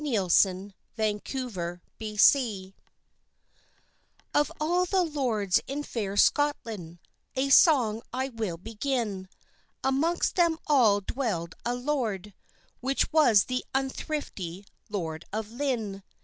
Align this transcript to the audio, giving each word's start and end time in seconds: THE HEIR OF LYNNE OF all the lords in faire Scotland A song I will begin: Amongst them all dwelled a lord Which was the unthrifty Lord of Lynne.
THE 0.03 0.15
HEIR 0.15 0.71
OF 0.95 1.55
LYNNE 2.33 2.73
OF 4.33 4.51
all 4.59 4.85
the 4.85 5.03
lords 5.03 5.61
in 5.67 5.83
faire 5.83 6.17
Scotland 6.17 6.97
A 7.35 7.49
song 7.49 8.01
I 8.11 8.29
will 8.29 8.57
begin: 8.57 9.29
Amongst 9.83 10.37
them 10.37 10.57
all 10.65 11.01
dwelled 11.01 11.53
a 11.63 11.75
lord 11.75 12.33
Which 12.79 13.13
was 13.13 13.43
the 13.43 13.63
unthrifty 13.75 14.65
Lord 14.89 15.23
of 15.31 15.51
Lynne. 15.51 16.01